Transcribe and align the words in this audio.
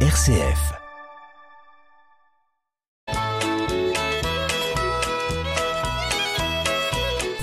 RCF. 0.00 0.85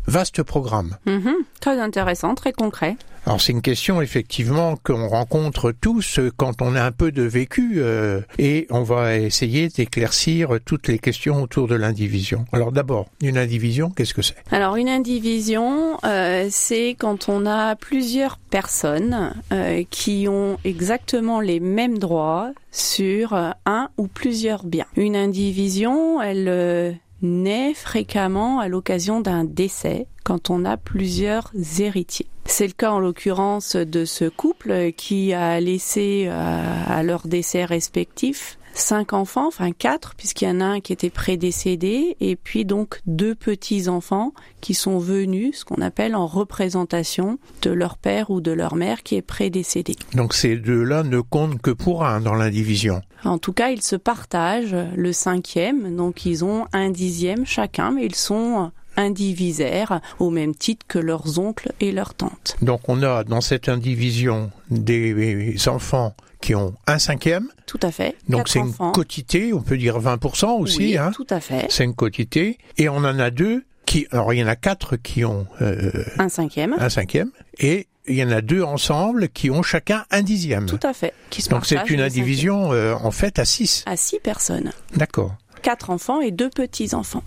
Vaste 0.06 0.42
programme. 0.42 0.98
Mhm. 1.06 1.32
très 1.60 1.80
intéressant, 1.80 2.34
très 2.34 2.52
concret. 2.52 2.96
Alors 3.24 3.40
c'est 3.40 3.52
une 3.52 3.62
question 3.62 4.02
effectivement 4.02 4.76
qu'on 4.82 5.06
rencontre 5.06 5.70
tous 5.70 6.18
quand 6.36 6.60
on 6.60 6.74
a 6.74 6.82
un 6.82 6.90
peu 6.90 7.12
de 7.12 7.22
vécu 7.22 7.74
euh, 7.76 8.20
et 8.38 8.66
on 8.70 8.82
va 8.82 9.16
essayer 9.16 9.68
d'éclaircir 9.68 10.58
toutes 10.64 10.88
les 10.88 10.98
questions 10.98 11.40
autour 11.40 11.68
de 11.68 11.76
l'indivision. 11.76 12.44
Alors 12.52 12.72
d'abord, 12.72 13.06
une 13.22 13.38
indivision, 13.38 13.90
qu'est-ce 13.90 14.14
que 14.14 14.22
c'est? 14.22 14.34
Alors 14.50 14.74
une 14.74 14.88
indivision, 14.88 15.98
euh, 16.04 16.48
c'est 16.50 16.96
quand 16.98 17.28
on 17.28 17.46
a 17.46 17.76
plusieurs 17.76 18.38
personnes 18.38 19.34
euh, 19.52 19.84
qui 19.88 20.26
ont 20.28 20.58
exactement 20.64 21.40
les 21.40 21.60
mêmes 21.60 21.98
droits 21.98 22.50
sur 22.72 23.34
un 23.34 23.88
ou 23.98 24.08
plusieurs 24.08 24.64
biens. 24.64 24.86
Une 24.96 25.14
indivision, 25.14 26.20
elle 26.20 26.98
naît 27.22 27.74
fréquemment 27.74 28.60
à 28.60 28.68
l'occasion 28.68 29.20
d'un 29.20 29.44
décès 29.44 30.06
quand 30.24 30.50
on 30.50 30.64
a 30.64 30.76
plusieurs 30.76 31.52
héritiers. 31.78 32.26
C'est 32.44 32.66
le 32.66 32.72
cas 32.72 32.90
en 32.90 32.98
l'occurrence 32.98 33.76
de 33.76 34.04
ce 34.04 34.24
couple 34.24 34.92
qui 34.96 35.32
a 35.32 35.60
laissé 35.60 36.26
euh, 36.26 36.84
à 36.86 37.02
leur 37.02 37.26
décès 37.26 37.64
respectif 37.64 38.58
cinq 38.74 39.12
enfants, 39.12 39.48
enfin 39.48 39.72
quatre, 39.72 40.14
puisqu'il 40.14 40.48
y 40.48 40.50
en 40.50 40.60
a 40.60 40.64
un 40.64 40.80
qui 40.80 40.92
était 40.92 41.10
prédécédé, 41.10 42.16
et 42.20 42.36
puis 42.36 42.64
donc 42.64 43.00
deux 43.06 43.34
petits-enfants 43.34 44.32
qui 44.60 44.74
sont 44.74 44.98
venus, 44.98 45.58
ce 45.58 45.64
qu'on 45.64 45.82
appelle 45.82 46.14
en 46.14 46.26
représentation 46.26 47.38
de 47.62 47.70
leur 47.70 47.98
père 47.98 48.30
ou 48.30 48.40
de 48.40 48.52
leur 48.52 48.74
mère 48.74 49.02
qui 49.02 49.16
est 49.16 49.22
prédécédé. 49.22 49.96
Donc 50.14 50.34
ces 50.34 50.56
deux-là 50.56 51.02
ne 51.02 51.20
comptent 51.20 51.60
que 51.60 51.70
pour 51.70 52.04
un 52.04 52.20
dans 52.20 52.34
l'indivision 52.34 53.02
En 53.24 53.38
tout 53.38 53.52
cas, 53.52 53.70
ils 53.70 53.82
se 53.82 53.96
partagent 53.96 54.76
le 54.96 55.12
cinquième, 55.12 55.96
donc 55.96 56.26
ils 56.26 56.44
ont 56.44 56.66
un 56.72 56.90
dixième 56.90 57.46
chacun, 57.46 57.92
mais 57.92 58.04
ils 58.04 58.14
sont 58.14 58.70
indivisaires 58.96 60.00
au 60.18 60.30
même 60.30 60.54
titre 60.54 60.86
que 60.86 60.98
leurs 60.98 61.38
oncles 61.38 61.72
et 61.80 61.92
leurs 61.92 62.14
tantes. 62.14 62.56
Donc 62.62 62.88
on 62.88 63.02
a 63.02 63.24
dans 63.24 63.40
cette 63.40 63.68
indivision 63.68 64.50
des 64.70 65.56
enfants 65.66 66.14
qui 66.40 66.54
ont 66.54 66.74
un 66.86 66.98
cinquième. 66.98 67.48
Tout 67.66 67.80
à 67.82 67.90
fait. 67.90 68.16
Donc 68.28 68.48
c'est 68.48 68.58
une 68.58 68.74
quotité, 68.92 69.52
on 69.52 69.62
peut 69.62 69.78
dire 69.78 69.98
20% 69.98 70.60
aussi. 70.60 70.78
Oui, 70.78 70.98
hein. 70.98 71.12
tout 71.14 71.26
à 71.30 71.40
fait. 71.40 71.66
C'est 71.70 71.84
une 71.84 71.94
quotité. 71.94 72.58
Et 72.76 72.88
on 72.88 72.96
en 72.96 73.18
a 73.18 73.30
deux 73.30 73.64
qui, 73.86 74.06
alors 74.10 74.32
il 74.34 74.40
y 74.40 74.44
en 74.44 74.48
a 74.48 74.56
quatre 74.56 74.96
qui 74.96 75.24
ont 75.24 75.46
euh, 75.62 76.04
un 76.18 76.28
cinquième. 76.28 76.74
Un 76.78 76.88
cinquième. 76.88 77.30
Et 77.58 77.86
il 78.06 78.16
y 78.16 78.24
en 78.24 78.30
a 78.30 78.40
deux 78.40 78.62
ensemble 78.62 79.28
qui 79.28 79.50
ont 79.50 79.62
chacun 79.62 80.04
un 80.10 80.22
dixième. 80.22 80.66
Tout 80.66 80.80
à 80.82 80.92
fait. 80.92 81.14
Qui 81.30 81.42
Donc 81.48 81.66
c'est 81.66 81.88
une 81.90 82.00
indivision 82.00 82.72
euh, 82.72 82.94
en 82.94 83.10
fait 83.10 83.38
à 83.38 83.44
six. 83.44 83.84
À 83.86 83.96
six 83.96 84.18
personnes. 84.18 84.72
D'accord 84.96 85.36
quatre 85.62 85.90
enfants 85.90 86.20
et 86.20 86.32
deux 86.32 86.50
petits-enfants. 86.50 87.22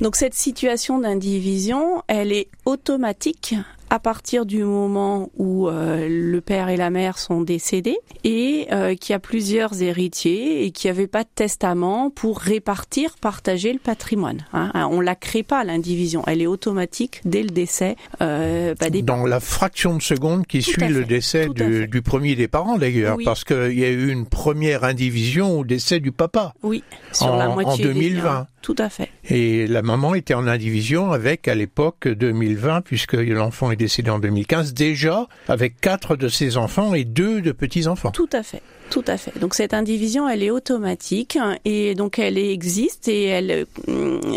Donc 0.00 0.16
cette 0.16 0.34
situation 0.34 1.00
d'indivision, 1.00 2.02
elle 2.06 2.32
est 2.32 2.48
automatique 2.64 3.56
à 3.92 3.98
partir 3.98 4.46
du 4.46 4.64
moment 4.64 5.28
où 5.36 5.68
euh, 5.68 6.08
le 6.08 6.40
père 6.40 6.70
et 6.70 6.78
la 6.78 6.88
mère 6.88 7.18
sont 7.18 7.42
décédés 7.42 7.98
et 8.24 8.68
euh, 8.72 8.94
qu'il 8.94 9.12
y 9.12 9.14
a 9.14 9.18
plusieurs 9.18 9.82
héritiers 9.82 10.64
et 10.64 10.70
qu'il 10.70 10.90
n'y 10.90 10.96
avait 10.96 11.06
pas 11.06 11.24
de 11.24 11.28
testament 11.34 12.08
pour 12.08 12.38
répartir, 12.38 13.16
partager 13.20 13.70
le 13.70 13.78
patrimoine. 13.78 14.46
Hein. 14.54 14.70
hein 14.72 14.88
on 14.90 15.02
la 15.02 15.14
crée 15.14 15.42
pas 15.42 15.62
l'indivision, 15.62 16.22
elle 16.26 16.40
est 16.40 16.46
automatique 16.46 17.20
dès 17.26 17.42
le 17.42 17.50
décès. 17.50 17.96
Euh, 18.22 18.74
bah, 18.80 18.88
des... 18.88 19.02
Dans 19.02 19.26
la 19.26 19.40
fraction 19.40 19.94
de 19.94 20.00
seconde 20.00 20.46
qui 20.46 20.62
suit 20.62 20.88
le 20.88 21.04
décès 21.04 21.48
du, 21.50 21.86
du, 21.86 22.00
premier 22.00 22.34
des 22.34 22.48
parents 22.48 22.78
d'ailleurs, 22.78 23.18
parce 23.22 23.44
qu'il 23.44 23.78
y 23.78 23.84
a 23.84 23.90
eu 23.90 24.10
une 24.10 24.24
première 24.24 24.84
indivision 24.84 25.58
au 25.58 25.64
décès 25.66 26.00
du 26.00 26.12
papa. 26.12 26.54
Oui, 26.62 26.82
sur 27.12 27.36
la 27.36 27.48
moitié 27.48 27.84
en 27.84 27.92
2020. 27.92 28.46
Tout 28.62 28.76
à 28.78 28.88
fait. 28.88 29.10
Et 29.28 29.66
la 29.66 29.82
maman 29.82 30.14
était 30.14 30.34
en 30.34 30.46
indivision 30.46 31.12
avec, 31.12 31.46
à 31.46 31.54
l'époque 31.54 32.08
2020, 32.08 32.82
puisque 32.82 33.14
l'enfant 33.14 33.70
est 33.70 33.76
décédé 33.76 34.10
en 34.10 34.18
2015, 34.18 34.74
déjà 34.74 35.26
avec 35.48 35.80
quatre 35.80 36.16
de 36.16 36.28
ses 36.28 36.56
enfants 36.56 36.94
et 36.94 37.04
deux 37.04 37.40
de 37.40 37.52
petits-enfants. 37.52 38.10
Tout 38.10 38.30
à 38.32 38.42
fait. 38.42 38.62
Tout 38.90 39.04
à 39.06 39.16
fait. 39.16 39.38
Donc 39.38 39.54
cette 39.54 39.72
indivision, 39.72 40.28
elle 40.28 40.42
est 40.42 40.50
automatique 40.50 41.38
et 41.64 41.94
donc 41.94 42.18
elle 42.18 42.36
existe 42.36 43.08
et 43.08 43.24
elle, 43.24 43.66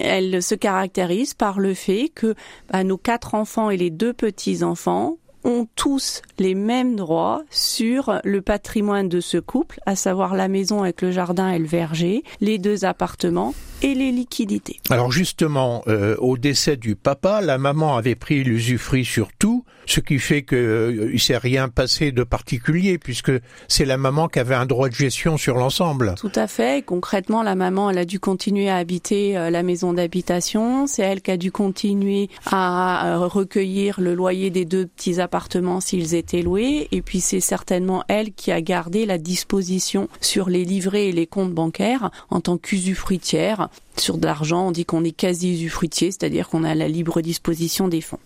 elle 0.01 0.41
se 0.41 0.55
caractérise 0.55 1.33
par 1.33 1.59
le 1.59 1.73
fait 1.73 2.09
que 2.13 2.35
bah, 2.71 2.83
nos 2.83 2.97
quatre 2.97 3.35
enfants 3.35 3.69
et 3.69 3.77
les 3.77 3.89
deux 3.89 4.13
petits 4.13 4.63
enfants 4.63 5.17
ont 5.45 5.67
tous 5.75 6.21
les 6.39 6.55
mêmes 6.55 6.95
droits 6.95 7.43
sur 7.49 8.19
le 8.23 8.41
patrimoine 8.41 9.07
de 9.07 9.21
ce 9.21 9.37
couple, 9.37 9.79
à 9.85 9.95
savoir 9.95 10.35
la 10.35 10.47
maison 10.47 10.81
avec 10.81 11.01
le 11.01 11.11
jardin 11.11 11.51
et 11.51 11.59
le 11.59 11.67
verger, 11.67 12.23
les 12.41 12.57
deux 12.57 12.83
appartements 12.83 13.53
et 13.81 13.93
les 13.93 14.11
liquidités. 14.11 14.79
Alors 14.89 15.11
justement, 15.11 15.83
euh, 15.87 16.15
au 16.17 16.37
décès 16.37 16.75
du 16.75 16.95
papa, 16.95 17.41
la 17.41 17.57
maman 17.57 17.95
avait 17.95 18.15
pris 18.15 18.43
l'usufruit 18.43 19.05
sur 19.05 19.29
tout, 19.33 19.54
ce 19.85 19.99
qui 19.99 20.19
fait 20.19 20.41
que 20.43 20.55
euh, 20.55 21.17
s'est 21.17 21.37
rien 21.37 21.69
passé 21.69 22.11
de 22.11 22.23
particulier 22.23 22.97
puisque 22.97 23.31
c'est 23.67 23.85
la 23.85 23.97
maman 23.97 24.27
qui 24.27 24.39
avait 24.39 24.55
un 24.55 24.65
droit 24.65 24.89
de 24.89 24.93
gestion 24.93 25.37
sur 25.37 25.55
l'ensemble. 25.55 26.13
Tout 26.17 26.31
à 26.35 26.47
fait. 26.47 26.85
Concrètement, 26.85 27.41
la 27.41 27.55
maman, 27.55 27.89
elle 27.89 27.97
a 27.97 28.05
dû 28.05 28.19
continuer 28.19 28.69
à 28.69 28.77
habiter 28.77 29.37
euh, 29.37 29.49
la 29.49 29.63
maison 29.63 29.93
d'habitation. 29.93 30.85
C'est 30.85 31.01
elle 31.01 31.21
qui 31.21 31.31
a 31.31 31.37
dû 31.37 31.51
continuer 31.51 32.29
à 32.45 33.25
recueillir 33.25 33.99
le 33.99 34.13
loyer 34.13 34.49
des 34.51 34.65
deux 34.65 34.85
petits 34.85 35.19
appartements 35.19 35.81
s'ils 35.81 36.13
étaient 36.13 36.41
loués. 36.41 36.87
Et 36.91 37.01
puis 37.01 37.21
c'est 37.21 37.39
certainement 37.39 38.03
elle 38.07 38.33
qui 38.33 38.51
a 38.51 38.61
gardé 38.61 39.05
la 39.05 39.17
disposition 39.17 40.07
sur 40.21 40.49
les 40.49 40.65
livrets 40.65 41.07
et 41.07 41.11
les 41.11 41.27
comptes 41.27 41.53
bancaires 41.53 42.11
en 42.29 42.41
tant 42.41 42.57
qu'usufruitière 42.57 43.69
sur 43.97 44.17
de 44.17 44.25
l'argent, 44.25 44.67
on 44.67 44.71
dit 44.71 44.85
qu'on 44.85 45.03
est 45.03 45.11
quasi 45.11 45.53
usufruitier, 45.53 46.11
c'est-à-dire 46.11 46.49
qu'on 46.49 46.63
a 46.63 46.75
la 46.75 46.87
libre 46.87 47.21
disposition 47.21 47.87
des 47.87 48.01
fonds. 48.01 48.19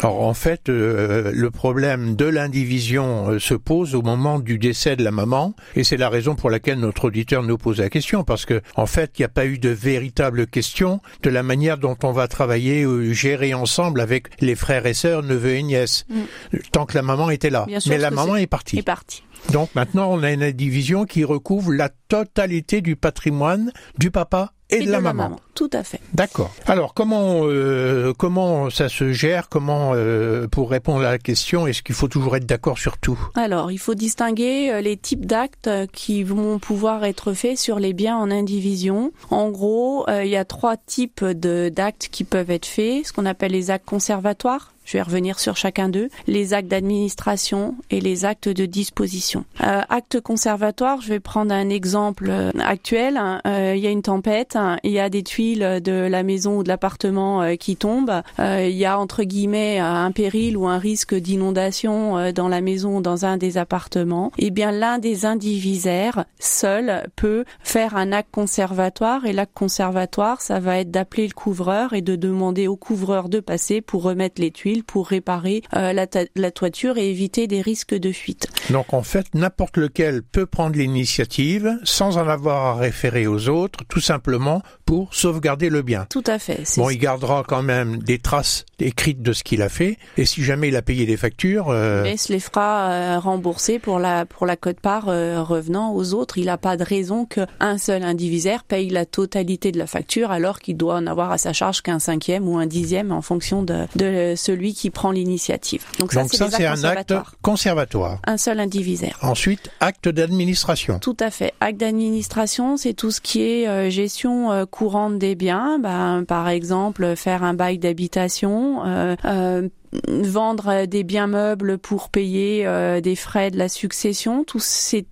Alors 0.00 0.22
en 0.22 0.34
fait, 0.34 0.68
euh, 0.68 1.32
le 1.34 1.50
problème 1.50 2.14
de 2.16 2.24
l'indivision 2.24 3.30
euh, 3.30 3.38
se 3.38 3.54
pose 3.54 3.94
au 3.94 4.02
moment 4.02 4.38
du 4.38 4.58
décès 4.58 4.96
de 4.96 5.04
la 5.04 5.10
maman, 5.10 5.54
et 5.76 5.84
c'est 5.84 5.96
la 5.96 6.08
raison 6.08 6.34
pour 6.34 6.50
laquelle 6.50 6.78
notre 6.78 7.06
auditeur 7.06 7.42
nous 7.42 7.58
pose 7.58 7.78
la 7.78 7.88
question, 7.90 8.24
parce 8.24 8.44
que 8.44 8.60
en 8.76 8.86
fait, 8.86 9.12
il 9.18 9.22
n'y 9.22 9.26
a 9.26 9.28
pas 9.30 9.46
eu 9.46 9.58
de 9.58 9.68
véritable 9.70 10.46
question 10.46 11.00
de 11.22 11.30
la 11.30 11.42
manière 11.42 11.78
dont 11.78 11.96
on 12.02 12.12
va 12.12 12.28
travailler 12.28 12.86
ou 12.86 13.12
gérer 13.12 13.54
ensemble 13.54 14.00
avec 14.00 14.28
les 14.40 14.54
frères 14.54 14.86
et 14.86 14.94
sœurs, 14.94 15.22
neveux 15.22 15.54
et 15.54 15.62
nièces, 15.62 16.06
Mm. 16.08 16.58
tant 16.72 16.86
que 16.86 16.94
la 16.94 17.02
maman 17.02 17.30
était 17.30 17.50
là. 17.50 17.64
Bien 17.66 17.78
Mais 17.88 17.98
la 17.98 18.10
maman 18.10 18.34
c'est- 18.36 18.42
est 18.42 18.46
partie. 18.46 18.78
est 18.78 18.82
parti. 18.82 19.22
Donc 19.52 19.70
maintenant, 19.74 20.10
on 20.12 20.22
a 20.22 20.32
une 20.32 20.42
indivision 20.42 21.04
qui 21.04 21.22
recouvre 21.24 21.72
la 21.72 21.90
totalité 22.08 22.80
du 22.80 22.96
patrimoine 22.96 23.70
du 23.98 24.10
papa 24.10 24.52
et, 24.70 24.84
de, 24.84 24.90
la, 24.90 25.00
maman. 25.00 25.40
Tout 25.54 25.70
à 25.72 25.82
fait. 25.82 26.00
D'accord. 26.12 26.50
Alors 26.66 26.94
comment 26.94 27.40
euh, 27.44 28.12
comment 28.16 28.70
ça 28.70 28.88
se 28.88 29.12
gère? 29.12 29.48
Comment 29.48 29.92
euh, 29.94 30.46
pour 30.48 30.70
répondre 30.70 31.04
à 31.04 31.10
la 31.10 31.18
question 31.18 31.66
Est-ce 31.66 31.82
qu'il 31.82 31.94
faut 31.94 32.08
toujours 32.08 32.36
être 32.36 32.46
d'accord 32.46 32.78
sur 32.78 32.98
tout? 32.98 33.18
Alors, 33.34 33.72
il 33.72 33.78
faut 33.78 33.94
distinguer 33.94 34.70
euh, 34.70 34.80
les 34.80 34.96
types 34.96 35.26
d'actes 35.26 35.66
euh, 35.68 35.86
qui 35.92 36.22
vont 36.22 36.58
pouvoir 36.58 37.04
être 37.04 37.32
faits 37.32 37.58
sur 37.58 37.78
les 37.78 37.92
biens 37.92 38.16
en 38.16 38.30
indivision. 38.30 39.12
En 39.30 39.50
gros, 39.50 40.08
euh, 40.08 40.24
il 40.24 40.30
y 40.30 40.36
a 40.36 40.44
trois 40.44 40.76
types 40.76 41.24
de- 41.24 41.70
d'actes 41.74 42.08
qui 42.10 42.24
peuvent 42.24 42.50
être 42.50 42.66
faits, 42.66 43.06
ce 43.06 43.12
qu'on 43.12 43.26
appelle 43.26 43.52
les 43.52 43.70
actes 43.70 43.86
conservatoires. 43.86 44.72
Je 44.88 44.96
vais 44.96 45.02
revenir 45.02 45.38
sur 45.38 45.54
chacun 45.54 45.90
d'eux. 45.90 46.08
Les 46.26 46.54
actes 46.54 46.68
d'administration 46.68 47.74
et 47.90 48.00
les 48.00 48.24
actes 48.24 48.48
de 48.48 48.64
disposition. 48.64 49.44
Euh, 49.60 49.82
acte 49.90 50.18
conservatoire, 50.22 51.02
je 51.02 51.08
vais 51.10 51.20
prendre 51.20 51.52
un 51.52 51.68
exemple 51.68 52.28
euh, 52.30 52.50
actuel. 52.58 53.20
Euh, 53.46 53.74
il 53.76 53.82
y 53.82 53.86
a 53.86 53.90
une 53.90 54.00
tempête, 54.00 54.56
il 54.84 54.92
y 54.92 54.98
a 54.98 55.10
des 55.10 55.22
tuiles 55.22 55.82
de 55.84 55.92
la 55.92 56.22
maison 56.22 56.56
ou 56.56 56.62
de 56.62 56.68
l'appartement 56.68 57.42
euh, 57.42 57.56
qui 57.56 57.76
tombent. 57.76 58.22
Il 58.38 58.70
y 58.70 58.86
a 58.86 58.98
entre 58.98 59.24
guillemets 59.24 59.78
un 59.78 60.10
péril 60.10 60.56
ou 60.56 60.66
un 60.66 60.78
risque 60.78 61.14
d'inondation 61.14 62.32
dans 62.32 62.48
la 62.48 62.62
maison 62.62 62.96
ou 62.96 63.02
dans 63.02 63.26
un 63.26 63.36
des 63.36 63.58
appartements. 63.58 64.32
Eh 64.38 64.50
bien, 64.50 64.70
l'un 64.70 64.98
des 64.98 65.26
indivisaires 65.26 66.24
seul 66.38 67.06
peut 67.14 67.44
faire 67.60 67.94
un 67.94 68.12
acte 68.12 68.30
conservatoire 68.32 69.26
et 69.26 69.34
l'acte 69.34 69.52
conservatoire, 69.54 70.40
ça 70.40 70.60
va 70.60 70.78
être 70.78 70.90
d'appeler 70.90 71.26
le 71.26 71.34
couvreur 71.34 71.92
et 71.92 72.00
de 72.00 72.16
demander 72.16 72.68
au 72.68 72.76
couvreur 72.76 73.28
de 73.28 73.40
passer 73.40 73.82
pour 73.82 74.02
remettre 74.02 74.40
les 74.40 74.50
tuiles, 74.50 74.77
pour 74.82 75.08
réparer 75.08 75.62
euh, 75.76 75.92
la, 75.92 76.50
toiture 76.50 76.98
et 76.98 77.10
éviter 77.10 77.46
des 77.46 77.60
risques 77.60 77.94
de 77.94 78.12
fuite. 78.12 78.48
Donc 78.70 78.92
en 78.92 79.02
fait, 79.02 79.26
n'importe 79.34 79.76
lequel 79.76 80.22
peut 80.22 80.46
prendre 80.46 80.76
l'initiative 80.76 81.78
sans 81.84 82.16
en 82.16 82.28
avoir 82.28 82.66
à 82.66 82.74
référer 82.76 83.26
aux 83.26 83.48
autres, 83.48 83.80
tout 83.88 84.00
simplement 84.00 84.62
pour 84.88 85.12
sauvegarder 85.12 85.68
le 85.68 85.82
bien. 85.82 86.06
Tout 86.08 86.24
à 86.26 86.38
fait. 86.38 86.62
Bon, 86.78 86.88
il 86.88 86.96
gardera 86.96 87.44
quand 87.46 87.62
même 87.62 87.98
des 87.98 88.18
traces 88.18 88.64
écrites 88.80 89.20
de 89.20 89.34
ce 89.34 89.44
qu'il 89.44 89.60
a 89.60 89.68
fait, 89.68 89.98
et 90.16 90.24
si 90.24 90.42
jamais 90.42 90.68
il 90.68 90.76
a 90.76 90.82
payé 90.82 91.04
des 91.04 91.18
factures, 91.18 91.66
euh, 91.68 92.04
mais 92.04 92.16
se 92.16 92.32
les 92.32 92.40
fera 92.40 92.90
euh, 92.90 93.18
rembourser 93.18 93.78
pour 93.78 93.98
la 93.98 94.24
pour 94.24 94.46
la 94.46 94.56
cote-part 94.56 95.10
euh, 95.10 95.42
revenant 95.42 95.92
aux 95.92 96.14
autres. 96.14 96.38
Il 96.38 96.46
n'a 96.46 96.56
pas 96.56 96.78
de 96.78 96.84
raison 96.84 97.26
qu'un 97.26 97.76
seul 97.76 98.02
indivisaire 98.02 98.64
paye 98.64 98.88
la 98.88 99.04
totalité 99.04 99.72
de 99.72 99.78
la 99.78 99.86
facture 99.86 100.30
alors 100.30 100.58
qu'il 100.58 100.78
doit 100.78 100.94
en 100.94 101.06
avoir 101.06 101.32
à 101.32 101.38
sa 101.38 101.52
charge 101.52 101.82
qu'un 101.82 101.98
cinquième 101.98 102.48
ou 102.48 102.56
un 102.56 102.66
dixième 102.66 103.12
en 103.12 103.20
fonction 103.20 103.62
de, 103.62 103.84
de 103.96 104.32
celui 104.36 104.72
qui 104.72 104.88
prend 104.88 105.10
l'initiative. 105.10 105.84
Donc 105.98 106.14
ça, 106.14 106.22
donc 106.22 106.30
c'est 106.30 106.38
ça 106.38 106.50
c'est 106.50 106.64
un 106.64 106.82
acte 106.84 107.12
conservatoire. 107.42 108.20
Un 108.24 108.38
seul 108.38 108.58
indivisaire. 108.58 109.18
Ensuite, 109.20 109.70
acte 109.80 110.08
d'administration. 110.08 110.98
Tout 110.98 111.16
à 111.20 111.30
fait. 111.30 111.52
Acte 111.60 111.76
d'administration, 111.76 112.78
c'est 112.78 112.94
tout 112.94 113.10
ce 113.10 113.20
qui 113.20 113.42
est 113.42 113.68
euh, 113.68 113.90
gestion 113.90 114.50
euh, 114.50 114.64
courante 114.78 115.18
des 115.18 115.34
biens. 115.34 115.80
Ben, 115.80 116.24
par 116.26 116.48
exemple, 116.48 117.16
faire 117.16 117.42
un 117.42 117.52
bail 117.52 117.78
d'habitation, 117.78 118.86
euh, 118.86 119.16
euh, 119.24 119.68
vendre 120.06 120.86
des 120.86 121.02
biens 121.02 121.26
meubles 121.26 121.78
pour 121.78 122.10
payer 122.10 122.64
euh, 122.64 123.00
des 123.00 123.16
frais 123.16 123.50
de 123.50 123.58
la 123.58 123.68
succession. 123.68 124.44
Tous 124.44 124.62
ces 124.62 125.04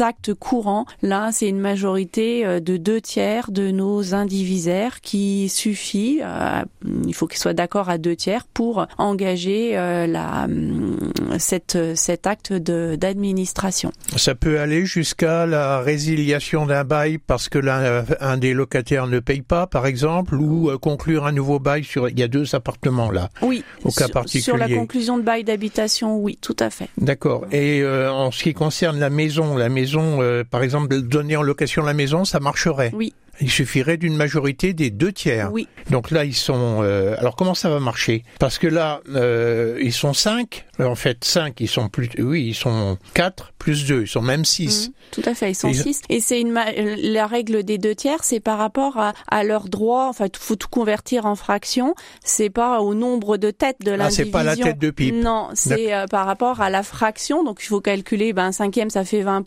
actes 0.00 0.34
courants, 0.34 0.84
là, 1.00 1.30
c'est 1.32 1.48
une 1.48 1.58
majorité 1.58 2.60
de 2.60 2.76
deux 2.76 3.00
tiers 3.00 3.50
de 3.50 3.70
nos 3.70 4.14
indivisaires 4.14 5.00
qui 5.00 5.48
suffit. 5.48 6.20
Euh, 7.04 7.08
il 7.08 7.14
faut 7.14 7.26
qu'ils 7.26 7.38
soient 7.40 7.54
d'accord 7.54 7.88
à 7.88 7.98
deux 7.98 8.16
tiers 8.16 8.46
pour 8.52 8.86
engager 8.98 9.76
euh, 9.76 10.06
la, 10.06 10.44
hum, 10.44 10.98
cette, 11.38 11.78
cet 11.94 12.26
acte 12.26 12.52
de- 12.52 12.96
d'administration. 12.96 13.92
Ça 14.16 14.34
peut 14.34 14.60
aller 14.60 14.86
jusqu'à 14.86 15.46
la 15.46 15.80
résiliation 15.80 16.66
d'un 16.66 16.84
bail 16.84 17.18
parce 17.18 17.48
que 17.48 17.58
l'un 17.58 18.04
un 18.20 18.36
des 18.36 18.54
locataires 18.54 19.06
ne 19.06 19.18
paye 19.20 19.42
pas, 19.42 19.66
par 19.66 19.86
exemple, 19.86 20.34
ou 20.36 20.70
euh, 20.70 20.78
conclure 20.78 21.26
un 21.26 21.32
nouveau 21.32 21.58
bail 21.58 21.84
sur. 21.84 22.08
Il 22.08 22.18
y 22.18 22.22
a 22.22 22.28
deux 22.28 22.54
appartements 22.54 23.10
là. 23.10 23.30
Oui, 23.42 23.64
Au 23.84 23.88
cas 23.90 24.04
sur, 24.06 24.10
particulier. 24.12 24.42
sur 24.42 24.56
la 24.56 24.68
conclusion 24.68 25.18
de 25.18 25.22
bail 25.22 25.44
d'habitation, 25.44 26.16
oui, 26.18 26.38
tout 26.40 26.56
à 26.60 26.70
fait. 26.70 26.88
D'accord. 26.98 27.46
Et 27.52 27.80
euh, 27.82 28.10
en 28.12 28.30
ce 28.30 28.42
qui 28.42 28.54
concerne 28.54 28.98
la 28.98 29.10
maison, 29.10 29.56
la 29.56 29.68
maison, 29.68 30.20
euh, 30.22 30.44
par 30.48 30.62
exemple, 30.62 31.00
donner 31.02 31.36
en 31.36 31.42
location 31.42 31.82
la 31.82 31.94
maison, 31.94 32.24
ça 32.24 32.40
marcherait? 32.40 32.90
Oui 32.94 33.12
il 33.40 33.50
suffirait 33.50 33.96
d'une 33.96 34.16
majorité 34.16 34.72
des 34.72 34.90
deux 34.90 35.12
tiers. 35.12 35.52
Oui. 35.52 35.68
Donc 35.90 36.10
là, 36.10 36.24
ils 36.24 36.34
sont. 36.34 36.80
Euh, 36.82 37.14
alors 37.18 37.36
comment 37.36 37.54
ça 37.54 37.68
va 37.68 37.80
marcher? 37.80 38.24
Parce 38.38 38.58
que 38.58 38.66
là, 38.66 39.00
euh, 39.14 39.78
ils 39.82 39.92
sont 39.92 40.12
cinq. 40.12 40.66
Euh, 40.80 40.86
en 40.86 40.94
fait, 40.94 41.24
cinq. 41.24 41.60
Ils 41.60 41.68
sont 41.68 41.88
plus. 41.88 42.08
Oui, 42.18 42.44
ils 42.46 42.54
sont 42.54 42.98
quatre 43.14 43.52
plus 43.58 43.86
deux. 43.86 44.02
Ils 44.02 44.08
sont 44.08 44.22
même 44.22 44.44
six. 44.44 44.88
Mhm. 44.88 44.94
Tout 45.12 45.30
à 45.30 45.34
fait. 45.34 45.50
Ils 45.50 45.54
sont 45.54 45.72
six. 45.72 46.00
Et 46.08 46.20
c'est 46.20 46.40
une 46.40 46.50
ma... 46.50 46.66
la 46.72 47.26
règle 47.26 47.64
des 47.64 47.78
deux 47.78 47.94
tiers, 47.94 48.22
c'est 48.22 48.40
par 48.40 48.58
rapport 48.58 48.98
à, 48.98 49.12
à 49.28 49.44
leurs 49.44 49.68
droits. 49.68 50.08
Enfin, 50.08 50.26
il 50.26 50.38
faut 50.38 50.56
tout 50.56 50.68
convertir 50.68 51.26
en 51.26 51.34
fractions. 51.34 51.94
C'est 52.24 52.50
pas 52.50 52.80
au 52.80 52.94
nombre 52.94 53.36
de 53.36 53.50
têtes 53.50 53.80
de 53.80 53.92
l'indivision. 53.92 54.22
Ah, 54.22 54.26
c'est 54.26 54.30
pas 54.30 54.42
la 54.42 54.56
tête 54.56 54.78
de 54.78 54.90
pipe. 54.90 55.14
Non, 55.14 55.48
c'est 55.54 55.94
euh, 55.94 56.06
par 56.06 56.26
rapport 56.26 56.60
à 56.60 56.70
la 56.70 56.82
fraction. 56.82 57.44
Donc 57.44 57.58
il 57.62 57.66
faut 57.66 57.80
calculer. 57.80 58.32
Ben 58.32 58.44
un 58.44 58.52
cinquième, 58.52 58.90
ça 58.90 59.04
fait 59.04 59.22
20 59.22 59.44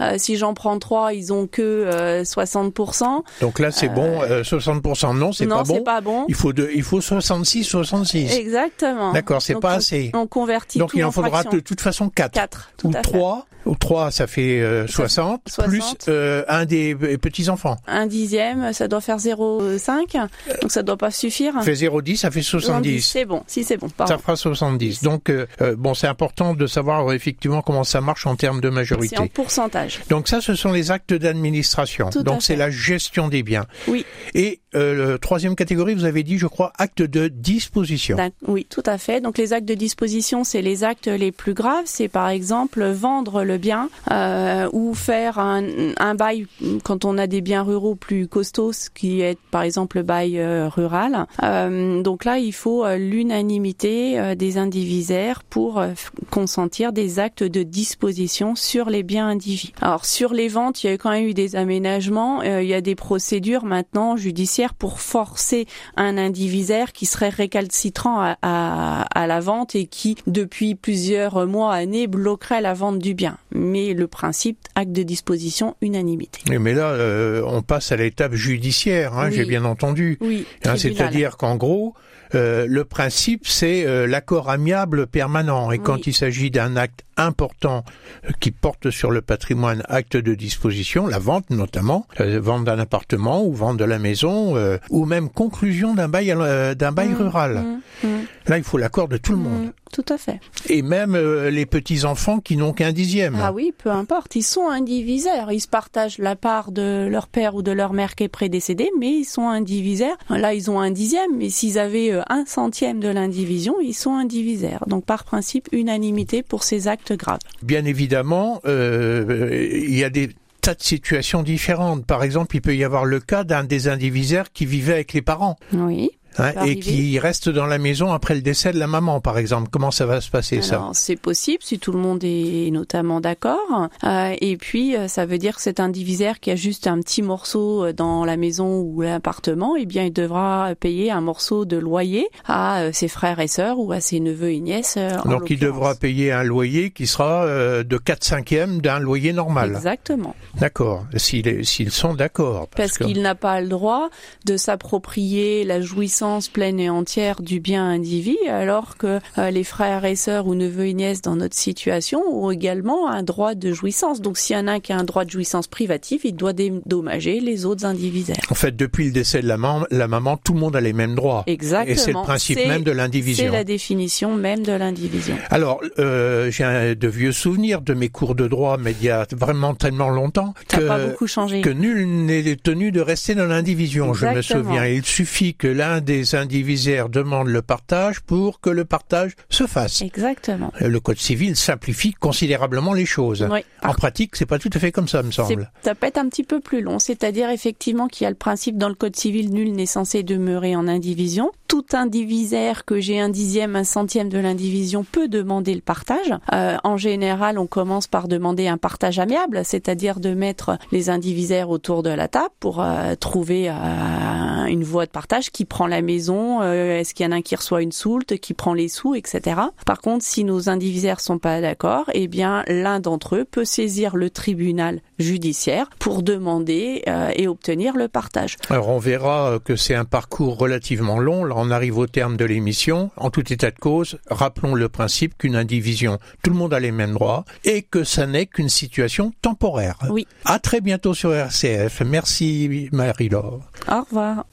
euh, 0.00 0.14
Si 0.18 0.36
j'en 0.36 0.54
prends 0.54 0.78
trois, 0.78 1.14
ils 1.14 1.32
ont 1.32 1.46
que 1.46 1.62
euh, 1.62 2.22
60%. 2.22 3.15
Donc 3.40 3.58
là, 3.58 3.70
c'est 3.70 3.88
bon, 3.88 4.22
euh, 4.22 4.40
euh 4.40 4.42
60% 4.42 5.16
non, 5.16 5.32
c'est 5.32 5.46
pas 5.46 5.62
bon. 5.62 5.74
Non, 5.74 5.74
c'est 5.76 5.84
pas 5.84 6.00
bon. 6.00 6.24
Il 6.28 6.34
faut, 6.34 6.52
de, 6.52 6.70
il 6.74 6.82
faut 6.82 7.00
66, 7.00 7.64
66. 7.64 8.36
Exactement. 8.36 9.12
D'accord, 9.12 9.42
c'est 9.42 9.60
pas 9.60 9.74
assez. 9.74 10.10
On 10.14 10.26
convertit. 10.26 10.78
Donc 10.78 10.92
il 10.94 11.04
en 11.04 11.12
faudra 11.12 11.44
de 11.44 11.60
toute 11.60 11.80
façon 11.80 12.08
4. 12.08 12.32
4 12.32 12.70
ou 12.84 12.92
3 12.92 13.46
ou 13.66 13.74
3, 13.74 14.10
ça 14.10 14.26
fait 14.26 14.60
euh, 14.60 14.86
60, 14.86 15.42
60. 15.48 15.68
plus 15.70 15.82
euh, 16.08 16.44
un 16.48 16.64
des 16.64 16.94
euh, 16.94 17.18
petits-enfants. 17.18 17.76
Un 17.86 18.06
dixième, 18.06 18.72
ça 18.72 18.88
doit 18.88 19.00
faire 19.00 19.18
0,5, 19.18 20.28
donc 20.62 20.70
ça 20.70 20.82
doit 20.82 20.96
pas 20.96 21.10
suffire. 21.10 21.52
Ça 21.54 21.62
fait 21.62 21.72
0,10, 21.74 22.16
ça 22.16 22.30
fait 22.30 22.42
70. 22.42 23.00
C'est 23.02 23.24
bon, 23.24 23.42
si 23.46 23.64
c'est 23.64 23.76
bon, 23.76 23.88
Ça 23.88 23.94
pardon. 23.96 24.18
fera 24.18 24.36
70. 24.36 25.02
Donc, 25.02 25.30
euh, 25.30 25.46
euh, 25.60 25.74
bon, 25.76 25.94
c'est 25.94 26.06
important 26.06 26.54
de 26.54 26.66
savoir 26.66 27.10
euh, 27.10 27.14
effectivement 27.14 27.60
comment 27.62 27.84
ça 27.84 28.00
marche 28.00 28.26
en 28.26 28.36
termes 28.36 28.60
de 28.60 28.68
C'est 28.68 28.72
en 28.72 28.74
majorité. 28.74 29.28
pourcentage. 29.34 30.00
Donc 30.08 30.28
ça, 30.28 30.40
ce 30.40 30.54
sont 30.54 30.72
les 30.72 30.90
actes 30.90 31.12
d'administration. 31.14 32.10
Donc 32.24 32.42
c'est 32.42 32.56
la 32.56 32.70
gestion 32.70 33.28
des 33.28 33.42
biens. 33.42 33.66
Oui. 33.88 34.04
Et 34.34 34.60
euh, 34.76 35.18
troisième 35.18 35.56
catégorie, 35.56 35.94
vous 35.94 36.04
avez 36.04 36.22
dit, 36.22 36.38
je 36.38 36.46
crois, 36.46 36.72
acte 36.78 37.02
de 37.02 37.28
disposition. 37.28 38.16
Oui, 38.46 38.66
tout 38.68 38.82
à 38.86 38.98
fait. 38.98 39.20
Donc 39.20 39.38
les 39.38 39.52
actes 39.52 39.68
de 39.68 39.74
disposition, 39.74 40.44
c'est 40.44 40.62
les 40.62 40.84
actes 40.84 41.08
les 41.08 41.32
plus 41.32 41.54
graves. 41.54 41.84
C'est 41.86 42.08
par 42.08 42.28
exemple 42.28 42.84
vendre 42.84 43.42
le 43.42 43.58
bien 43.58 43.88
euh, 44.10 44.68
ou 44.72 44.94
faire 44.94 45.38
un, 45.38 45.64
un 45.96 46.14
bail 46.14 46.46
quand 46.84 47.04
on 47.04 47.18
a 47.18 47.26
des 47.26 47.40
biens 47.40 47.62
ruraux 47.62 47.94
plus 47.94 48.28
costauds, 48.28 48.72
ce 48.72 48.90
qui 48.90 49.20
est 49.20 49.38
par 49.50 49.62
exemple 49.62 49.98
le 49.98 50.02
bail 50.02 50.38
euh, 50.38 50.68
rural. 50.68 51.26
Euh, 51.42 52.02
donc 52.02 52.24
là, 52.24 52.38
il 52.38 52.52
faut 52.52 52.84
euh, 52.84 52.96
l'unanimité 52.96 54.18
euh, 54.18 54.34
des 54.34 54.58
indivisaires 54.58 55.42
pour 55.42 55.82
consentir 56.30 56.92
des 56.92 57.18
actes 57.18 57.42
de 57.42 57.62
disposition 57.62 58.54
sur 58.54 58.90
les 58.90 59.02
biens 59.02 59.28
indivis. 59.28 59.72
Alors 59.80 60.04
sur 60.04 60.32
les 60.32 60.48
ventes, 60.48 60.82
il 60.84 60.90
y 60.90 60.90
a 60.90 60.98
quand 60.98 61.10
même 61.10 61.26
eu 61.26 61.34
des 61.34 61.56
aménagements. 61.56 62.42
Il 62.42 62.66
y 62.66 62.74
a 62.74 62.80
des 62.80 62.94
procédures 62.94 63.64
maintenant 63.64 64.16
judiciaires 64.16 64.65
pour 64.74 65.00
forcer 65.00 65.66
un 65.96 66.18
indivisaire 66.18 66.92
qui 66.92 67.06
serait 67.06 67.28
récalcitrant 67.28 68.20
à, 68.20 68.36
à, 68.42 69.02
à 69.02 69.26
la 69.26 69.40
vente 69.40 69.74
et 69.74 69.86
qui, 69.86 70.16
depuis 70.26 70.74
plusieurs 70.74 71.46
mois, 71.46 71.72
années, 71.74 72.06
bloquerait 72.06 72.60
la 72.60 72.74
vente 72.74 72.98
du 72.98 73.14
bien. 73.14 73.38
Mais 73.52 73.94
le 73.94 74.06
principe, 74.06 74.58
acte 74.74 74.92
de 74.92 75.02
disposition, 75.02 75.76
unanimité. 75.80 76.40
Oui, 76.48 76.58
Mais 76.58 76.74
là, 76.74 76.90
euh, 76.90 77.42
on 77.46 77.62
passe 77.62 77.92
à 77.92 77.96
l'étape 77.96 78.34
judiciaire, 78.34 79.14
hein, 79.18 79.28
Oui. 79.30 79.36
j'ai 79.36 79.44
bien 79.44 79.64
entendu. 79.64 80.18
Oui, 80.20 80.46
Hein. 80.64 80.76
C'est-à-dire 80.76 81.36
qu'en 81.36 81.56
gros, 81.56 81.94
euh, 82.34 82.66
le 82.68 82.84
principe, 82.84 83.46
c'est 83.46 83.86
euh, 83.86 84.06
l'accord 84.06 84.50
amiable 84.50 85.06
permanent. 85.06 85.70
Et 85.70 85.78
quand 85.78 86.06
il 86.06 86.12
s'agit 86.14 86.50
d'un 86.50 86.76
acte 86.76 87.04
importants 87.16 87.84
euh, 88.26 88.30
qui 88.40 88.50
portent 88.50 88.90
sur 88.90 89.10
le 89.10 89.20
patrimoine 89.22 89.82
acte 89.88 90.16
de 90.16 90.34
disposition, 90.34 91.06
la 91.06 91.18
vente 91.18 91.50
notamment, 91.50 92.06
euh, 92.20 92.40
vente 92.40 92.64
d'un 92.64 92.78
appartement 92.78 93.44
ou 93.44 93.52
vente 93.52 93.76
de 93.76 93.84
la 93.84 93.98
maison, 93.98 94.56
euh, 94.56 94.78
ou 94.90 95.04
même 95.04 95.28
conclusion 95.28 95.94
d'un 95.94 96.08
bail, 96.08 96.32
euh, 96.32 96.74
d'un 96.74 96.92
bail 96.92 97.08
Mmh, 97.08 97.14
rural. 97.16 97.64
mmh, 98.02 98.06
mmh, 98.06 98.10
Là, 98.48 98.58
il 98.58 98.64
faut 98.64 98.78
l'accord 98.78 99.08
de 99.08 99.16
tout 99.16 99.32
le 99.32 99.38
monde. 99.38 99.72
Tout 99.92 100.04
à 100.08 100.18
fait. 100.18 100.40
Et 100.68 100.82
même 100.82 101.16
les 101.16 101.64
petits-enfants 101.66 102.38
qui 102.40 102.56
n'ont 102.56 102.72
qu'un 102.72 102.92
dixième. 102.92 103.36
Ah 103.40 103.52
oui, 103.52 103.72
peu 103.76 103.90
importe. 103.90 104.36
Ils 104.36 104.42
sont 104.42 104.68
indivisaires. 104.68 105.50
Ils 105.52 105.60
se 105.60 105.68
partagent 105.68 106.18
la 106.18 106.36
part 106.36 106.70
de 106.72 107.06
leur 107.10 107.28
père 107.28 107.54
ou 107.54 107.62
de 107.62 107.70
leur 107.72 107.92
mère 107.92 108.14
qui 108.14 108.24
est 108.24 108.28
prédécédé, 108.28 108.90
mais 108.98 109.10
ils 109.12 109.24
sont 109.24 109.48
indivisaires. 109.48 110.16
Là, 110.28 110.54
ils 110.54 110.70
ont 110.70 110.78
un 110.80 110.90
dixième, 110.90 111.36
mais 111.36 111.48
s'ils 111.48 111.78
avaient 111.78 112.12
un 112.28 112.44
centième 112.46 113.00
de 113.00 113.08
l'indivision, 113.08 113.76
ils 113.80 113.94
sont 113.94 114.14
indivisaires. 114.14 114.84
Donc, 114.86 115.04
par 115.04 115.24
principe, 115.24 115.68
unanimité 115.72 116.42
pour 116.42 116.62
ces 116.62 116.88
actes 116.88 117.05
graves. 117.14 117.40
Bien 117.62 117.84
évidemment, 117.84 118.60
euh, 118.66 119.68
il 119.72 119.96
y 119.96 120.04
a 120.04 120.10
des 120.10 120.30
tas 120.60 120.74
de 120.74 120.82
situations 120.82 121.42
différentes. 121.42 122.04
Par 122.06 122.22
exemple, 122.24 122.56
il 122.56 122.60
peut 122.60 122.74
y 122.74 122.82
avoir 122.82 123.04
le 123.04 123.20
cas 123.20 123.44
d'un 123.44 123.64
des 123.64 123.88
indivisaires 123.88 124.52
qui 124.52 124.66
vivait 124.66 124.94
avec 124.94 125.12
les 125.12 125.22
parents 125.22 125.56
Oui. 125.72 126.10
Hein, 126.38 126.52
et 126.64 126.78
qui 126.78 127.18
reste 127.18 127.48
dans 127.48 127.66
la 127.66 127.78
maison 127.78 128.12
après 128.12 128.34
le 128.34 128.42
décès 128.42 128.72
de 128.72 128.78
la 128.78 128.86
maman, 128.86 129.20
par 129.20 129.38
exemple. 129.38 129.68
Comment 129.70 129.90
ça 129.90 130.06
va 130.06 130.20
se 130.20 130.30
passer 130.30 130.62
ça? 130.62 130.90
C'est 130.92 131.16
possible 131.16 131.62
si 131.62 131.78
tout 131.78 131.92
le 131.92 131.98
monde 131.98 132.22
est 132.24 132.70
notamment 132.70 133.20
d'accord. 133.20 133.88
Euh, 134.04 134.34
et 134.40 134.56
puis, 134.56 134.96
euh, 134.96 135.08
ça 135.08 135.26
veut 135.26 135.38
dire 135.38 135.56
que 135.56 135.62
cet 135.62 135.80
indivisaire 135.80 136.40
qui 136.40 136.50
a 136.50 136.56
juste 136.56 136.86
un 136.86 137.00
petit 137.00 137.22
morceau 137.22 137.84
euh, 137.84 137.92
dans 137.92 138.24
la 138.24 138.36
maison 138.36 138.80
ou 138.80 139.00
l'appartement, 139.02 139.76
eh 139.76 139.86
bien, 139.86 140.04
il 140.04 140.12
devra 140.12 140.74
payer 140.78 141.10
un 141.10 141.20
morceau 141.20 141.64
de 141.64 141.76
loyer 141.76 142.28
à 142.46 142.92
ses 142.92 143.08
frères 143.08 143.40
et 143.40 143.48
sœurs 143.48 143.78
ou 143.78 143.92
à 143.92 144.00
ses 144.00 144.20
neveux 144.20 144.52
et 144.52 144.60
nièces. 144.60 144.96
en 144.96 145.28
Donc 145.28 145.50
il 145.50 145.58
devra 145.58 145.94
payer 145.94 146.32
un 146.32 146.42
loyer 146.42 146.90
qui 146.90 147.06
sera 147.06 147.46
de 147.82 147.96
4 147.96 148.24
cinquièmes 148.24 148.80
d'un 148.80 148.98
loyer 148.98 149.32
normal. 149.32 149.72
Exactement. 149.76 150.34
D'accord. 150.58 151.06
S'ils 151.16 151.90
sont 151.90 152.14
d'accord. 152.14 152.68
Parce 152.76 152.98
qu'il 152.98 153.22
n'a 153.22 153.34
pas 153.34 153.60
le 153.60 153.68
droit 153.68 154.08
de 154.44 154.56
s'approprier 154.56 155.64
la 155.64 155.80
jouissance 155.80 156.25
pleine 156.52 156.80
et 156.80 156.90
entière 156.90 157.40
du 157.40 157.60
bien 157.60 157.84
individu, 157.88 158.36
alors 158.48 158.96
que 158.96 159.20
euh, 159.38 159.50
les 159.50 159.64
frères 159.64 160.04
et 160.04 160.16
sœurs 160.16 160.46
ou 160.46 160.54
neveux 160.54 160.86
et 160.86 160.94
nièces 160.94 161.22
dans 161.22 161.36
notre 161.36 161.54
situation 161.56 162.20
ont 162.30 162.50
également 162.50 163.08
un 163.08 163.22
droit 163.22 163.54
de 163.54 163.72
jouissance. 163.72 164.20
Donc 164.20 164.36
s'il 164.38 164.56
y 164.56 164.58
en 164.58 164.66
a 164.66 164.72
un 164.72 164.80
qui 164.80 164.92
a 164.92 164.98
un 164.98 165.04
droit 165.04 165.24
de 165.24 165.30
jouissance 165.30 165.66
privative, 165.68 166.20
il 166.24 166.34
doit 166.34 166.52
dédommager 166.52 167.40
les 167.40 167.64
autres 167.64 167.84
indivisaires. 167.84 168.36
En 168.50 168.54
fait, 168.54 168.76
depuis 168.76 169.06
le 169.06 169.12
décès 169.12 169.40
de 169.42 169.48
la, 169.48 169.56
maman, 169.56 169.86
la 169.90 170.08
maman, 170.08 170.36
tout 170.36 170.52
le 170.54 170.60
monde 170.60 170.76
a 170.76 170.80
les 170.80 170.92
mêmes 170.92 171.14
droits. 171.14 171.44
Exactement. 171.46 171.92
Et 171.92 171.96
c'est 171.96 172.12
le 172.12 172.22
principe 172.22 172.58
C'est- 172.58 172.68
même 172.68 172.82
de 172.82 172.90
C'est 172.90 172.96
l'indivision. 172.96 173.52
la 173.52 173.64
définition 173.64 174.34
même 174.34 174.64
de 174.64 174.72
l'indivision. 174.72 175.36
Alors, 175.50 175.80
euh, 175.98 176.50
j'ai 176.50 176.94
de 176.94 177.08
vieux 177.08 177.32
souvenirs 177.32 177.80
de 177.80 177.94
mes 177.94 178.08
cours 178.08 178.34
de 178.34 178.48
droit, 178.48 178.76
mais 178.78 178.94
il 179.00 179.06
y 179.06 179.10
a 179.10 179.26
vraiment 179.36 179.74
tellement 179.74 180.08
longtemps 180.10 180.54
n'a 180.72 180.86
pas 180.86 180.98
que, 180.98 181.06
beaucoup 181.10 181.26
changé. 181.26 181.60
que 181.60 181.70
nul 181.70 182.06
n'est 182.26 182.56
tenu 182.56 182.90
de 182.92 183.00
rester 183.00 183.34
dans 183.34 183.46
l'indivision, 183.46 184.14
je 184.14 184.26
me 184.26 184.42
souviens. 184.42 184.86
Il 184.86 185.04
suffit 185.04 185.54
que 185.54 185.68
l'un 185.68 186.00
des 186.00 186.15
indivisaires 186.34 187.08
demande 187.08 187.48
le 187.48 187.62
partage 187.62 188.20
pour 188.20 188.60
que 188.60 188.70
le 188.70 188.84
partage 188.84 189.32
se 189.48 189.66
fasse. 189.66 190.02
Exactement. 190.02 190.72
Le 190.80 191.00
Code 191.00 191.18
civil 191.18 191.56
simplifie 191.56 192.12
considérablement 192.12 192.92
les 192.92 193.06
choses. 193.06 193.46
Oui. 193.50 193.60
En 193.82 193.94
pratique, 193.94 194.36
c'est 194.36 194.46
pas 194.46 194.58
tout 194.58 194.70
à 194.72 194.78
fait 194.78 194.92
comme 194.92 195.08
ça, 195.08 195.22
me 195.22 195.30
semble. 195.30 195.70
Ça 195.82 195.94
peut 195.94 196.06
être 196.06 196.18
un 196.18 196.28
petit 196.28 196.44
peu 196.44 196.60
plus 196.60 196.80
long, 196.80 196.98
c'est-à-dire 196.98 197.50
effectivement 197.50 198.08
qu'il 198.08 198.24
y 198.24 198.26
a 198.26 198.30
le 198.30 198.36
principe 198.36 198.78
dans 198.78 198.88
le 198.88 198.94
Code 198.94 199.16
civil, 199.16 199.50
nul 199.50 199.72
n'est 199.72 199.86
censé 199.86 200.22
demeurer 200.22 200.76
en 200.76 200.88
indivision. 200.88 201.52
Tout 201.68 201.84
indivisaire 201.92 202.84
que 202.84 203.00
j'ai 203.00 203.18
un 203.18 203.28
dixième, 203.28 203.76
un 203.76 203.84
centième 203.84 204.28
de 204.28 204.38
l'indivision 204.38 205.04
peut 205.04 205.28
demander 205.28 205.74
le 205.74 205.80
partage. 205.80 206.32
Euh, 206.52 206.76
en 206.84 206.96
général, 206.96 207.58
on 207.58 207.66
commence 207.66 208.06
par 208.06 208.28
demander 208.28 208.68
un 208.68 208.78
partage 208.78 209.18
amiable, 209.18 209.62
c'est-à-dire 209.64 210.20
de 210.20 210.34
mettre 210.34 210.78
les 210.92 211.10
indivisaires 211.10 211.70
autour 211.70 212.02
de 212.02 212.10
la 212.10 212.28
table 212.28 212.54
pour 212.60 212.80
euh, 212.80 213.14
trouver 213.16 213.68
euh, 213.68 214.66
une 214.66 214.84
voie 214.84 215.06
de 215.06 215.10
partage 215.10 215.50
qui 215.50 215.64
prend 215.64 215.86
la 215.86 216.02
maison, 216.02 216.62
euh, 216.62 216.98
est-ce 216.98 217.14
qu'il 217.14 217.24
y 217.24 217.28
en 217.28 217.32
a 217.32 217.36
un 217.36 217.42
qui 217.42 217.56
reçoit 217.56 217.82
une 217.82 217.92
soulte, 217.92 218.38
qui 218.38 218.54
prend 218.54 218.74
les 218.74 218.88
sous, 218.88 219.14
etc. 219.14 219.60
Par 219.84 220.00
contre, 220.00 220.24
si 220.24 220.44
nos 220.44 220.68
indivisaires 220.68 221.20
sont 221.20 221.38
pas 221.38 221.60
d'accord, 221.60 222.10
eh 222.14 222.28
bien 222.28 222.62
l'un 222.68 223.00
d'entre 223.00 223.36
eux 223.36 223.44
peut 223.44 223.64
saisir 223.64 224.16
le 224.16 224.30
tribunal 224.30 225.00
judiciaire 225.18 225.88
pour 225.98 226.22
demander 226.22 227.02
euh, 227.08 227.30
et 227.34 227.48
obtenir 227.48 227.96
le 227.96 228.08
partage. 228.08 228.56
Alors 228.70 228.88
on 228.88 228.98
verra 228.98 229.52
euh, 229.52 229.58
que 229.58 229.76
c'est 229.76 229.94
un 229.94 230.04
parcours 230.04 230.58
relativement 230.58 231.18
long. 231.18 231.44
Là, 231.44 231.54
on 231.56 231.70
arrive 231.70 231.98
au 231.98 232.06
terme 232.06 232.36
de 232.36 232.44
l'émission. 232.44 233.10
En 233.16 233.30
tout 233.30 233.52
état 233.52 233.70
de 233.70 233.78
cause, 233.78 234.18
rappelons 234.30 234.74
le 234.74 234.88
principe 234.88 235.36
qu'une 235.38 235.56
indivision, 235.56 236.18
tout 236.42 236.50
le 236.50 236.56
monde 236.56 236.74
a 236.74 236.80
les 236.80 236.92
mêmes 236.92 237.14
droits 237.14 237.44
et 237.64 237.82
que 237.82 238.04
ça 238.04 238.26
n'est 238.26 238.46
qu'une 238.46 238.68
situation 238.68 239.32
temporaire. 239.42 239.98
Oui. 240.10 240.26
À 240.44 240.58
très 240.58 240.80
bientôt 240.80 241.14
sur 241.14 241.34
RCF. 241.34 242.02
Merci 242.04 242.88
Marie-Laure. 242.92 243.60
Au 243.88 244.02
revoir. 244.02 244.44